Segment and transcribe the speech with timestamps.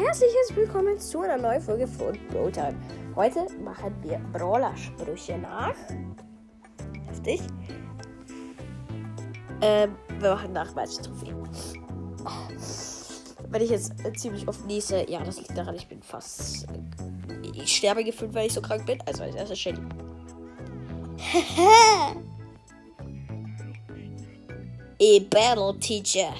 [0.00, 2.74] herzliches Willkommen zu einer neuen Folge von Bro Time.
[3.14, 5.74] Heute machen wir Brawler-Sprüche nach.
[7.06, 7.42] Heftig.
[9.60, 11.46] Ähm, wir machen nach Trophäen.
[13.50, 16.66] Wenn ich jetzt ziemlich oft niese, ja, das liegt daran, ich bin fast.
[17.52, 18.98] Ich sterbe gefühlt, weil ich so krank bin.
[19.04, 19.82] Also als erstes Shelly.
[25.02, 26.32] A battle teacher.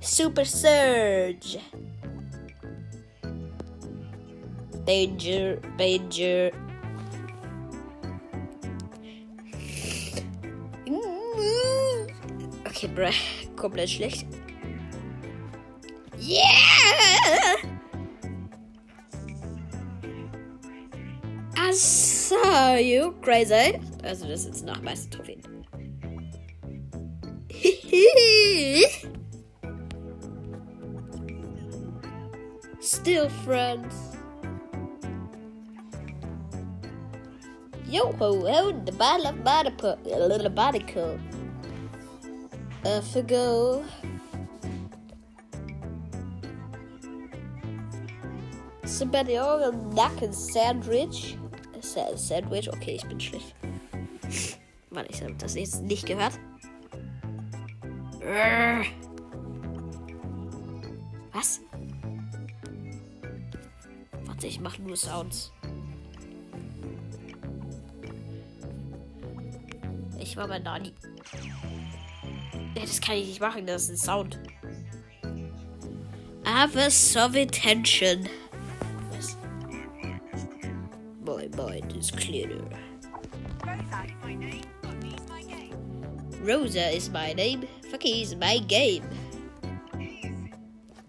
[0.00, 1.58] Super Surge.
[4.86, 6.50] Danger, Danger.
[12.66, 13.10] Okay, bruh.
[13.56, 14.26] Komplett schlecht.
[16.18, 16.44] Yeah!
[21.56, 23.80] I saw you, crazy.
[24.02, 25.40] Also, das ist jetzt nach meisten Trophäen.
[32.80, 34.16] Still friends.
[37.88, 39.96] Yo ho ho, the bottle of Bodico.
[40.06, 41.20] A little Bodico.
[42.84, 43.84] Off we go.
[48.84, 51.36] Somebody over Nacken Sandwich.
[51.80, 53.54] Sa Sandwich, okay, ich bin schlecht.
[54.90, 56.32] Mann, ich habe das jetzt nicht gehört.
[61.32, 61.60] Was?
[64.24, 65.52] Warte, ich mache nur Sounds.
[70.18, 70.92] Ich war bei Nani.
[72.74, 74.40] Das kann ich nicht machen, das ist ein Sound.
[76.44, 78.26] Aber Soviet Tension.
[79.10, 79.36] Was?
[81.24, 82.64] My mind is clearer.
[86.42, 87.66] Rosa is my name.
[87.94, 89.04] Fucky is my game.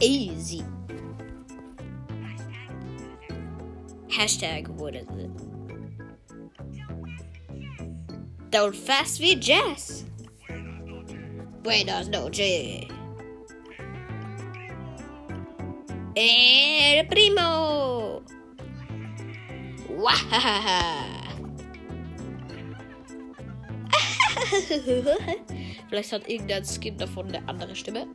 [0.00, 0.64] Easy.
[4.08, 5.30] Hashtag what is it?
[8.50, 10.06] Don't fast me jazz.
[11.62, 12.86] Buenos noches.
[16.16, 18.22] El primo.
[19.86, 21.18] Wahaha.
[25.90, 28.06] Vielleicht hat irgendein Skin davon eine andere Stimme.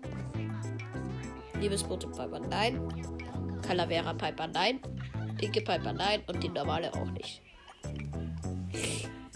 [1.60, 2.80] Liebesbote Piper, nein.
[3.62, 4.80] Calavera Piper, nein.
[5.38, 6.22] Pinke Piper, nein.
[6.28, 7.42] Und die normale auch nicht.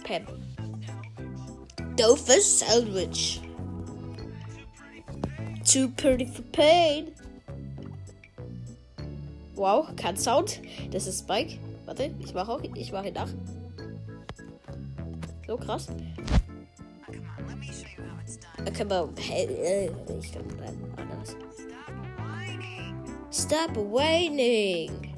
[0.05, 0.23] Pam.
[1.97, 3.41] Doofus Sandwich.
[5.69, 7.11] Too pretty for pain.
[9.55, 10.61] Wow, kein Sound.
[10.91, 11.59] Das ist Spike.
[11.85, 12.61] Warte, ich mache auch.
[12.73, 13.27] Ich mache nach.
[15.45, 15.87] So krass.
[18.65, 20.43] Okay, aber hey, ich kann
[20.97, 21.35] anders.
[23.31, 25.09] Stop whining.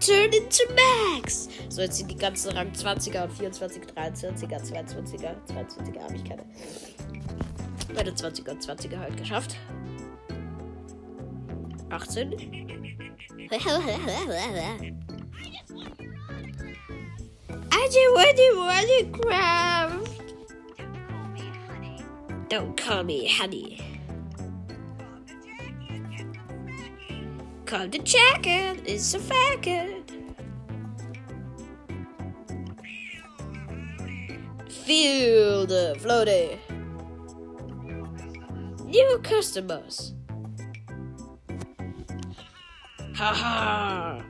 [0.00, 1.48] Turn into Max.
[1.68, 6.44] So, jetzt sind die ganzen Rang 20er und 24, 23er, 22er, 22er habe ich keine.
[7.94, 9.56] Bei der 20er und 20er halt geschafft.
[11.90, 12.30] 18.
[17.82, 20.20] I just want to want to craft.
[22.50, 23.80] Don't call me honey.
[27.64, 28.82] Call the jacket.
[28.84, 30.10] It's a faggot.
[34.68, 36.58] Feel the floaty.
[38.84, 40.12] New customers.
[43.14, 44.29] Haha.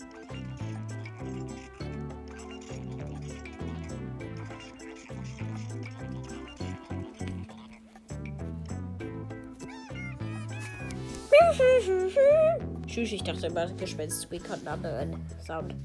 [12.87, 15.75] Tschüss, ich dachte immer, Gespenst einen anderen Sound.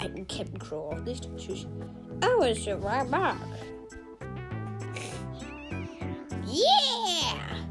[0.00, 1.30] Ein Captain Crow auch nicht.
[1.36, 1.66] Tschüss.
[2.24, 3.36] Oh, it's a right mark.
[6.46, 7.62] Yeah!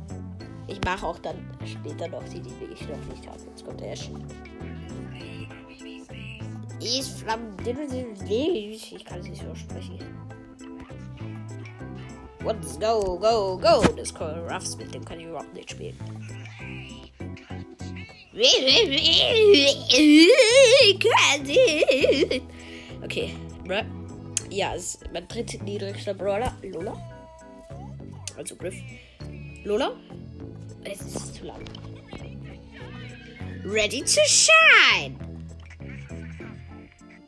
[0.67, 1.35] Ich mache auch dann
[1.65, 3.39] später noch die, die ich noch nicht habe.
[3.49, 4.09] Jetzt kommt der Ash.
[6.79, 7.19] Ist
[8.93, 9.99] Ich kann es nicht so sprechen.
[12.43, 13.83] Let's go, go, go.
[13.95, 15.97] Das Call Ruffs, mit dem kann ich überhaupt nicht spielen.
[23.03, 23.35] Okay,
[24.49, 26.53] ja, es ist mein dritter niedrigster Brawler.
[26.61, 26.97] Lola.
[28.37, 28.75] Also Griff.
[29.63, 29.91] Lola.
[30.83, 31.63] Es ist zu lang.
[33.63, 35.15] Ready to shine.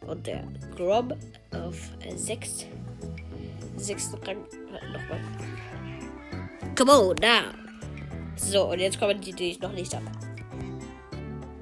[0.07, 0.43] Und der
[0.75, 1.15] Grob
[1.51, 1.77] auf
[2.15, 2.65] 6.
[3.83, 4.37] Sechsten Rang.
[4.93, 5.19] Nochmal.
[6.75, 7.51] Come on, now.
[8.37, 10.05] So, und jetzt kommen die, die ich noch nicht habe.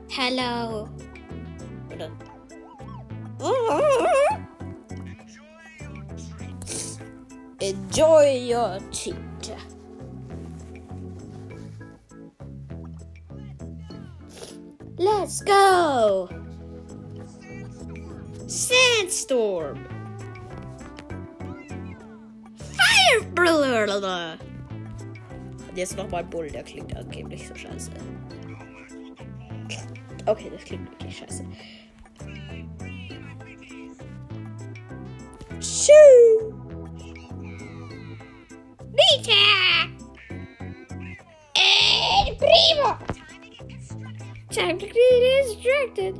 [0.09, 0.87] Hello.
[1.89, 2.11] Und dann.
[7.59, 9.15] Enjoy your cheat.
[14.97, 16.29] Let's go!
[18.45, 19.90] Sandstorm!
[25.75, 27.91] Jetzt nochmal Bull, der klingt angeblich so scheiße.
[30.25, 31.45] Okay, das klingt wirklich scheiße.
[41.55, 42.97] El primo!
[44.49, 44.95] Time to get
[45.43, 46.15] distracted.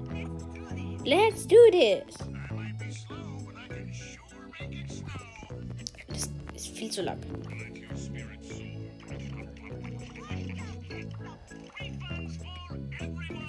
[1.05, 2.15] Let's do this.
[6.81, 7.19] Das ist viel zu lang.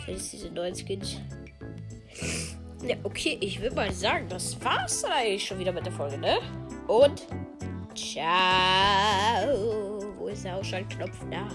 [0.06, 1.19] Jetzt diese neuen Skins.
[2.87, 6.19] Ja, okay, ich würde mal sagen, das war's dann eigentlich schon wieder mit der Folge,
[6.19, 6.40] ne?
[6.88, 7.26] Und
[7.94, 8.26] ciao.
[10.19, 11.19] Wo ist der Ausschaltknopf?
[11.31, 11.49] Da.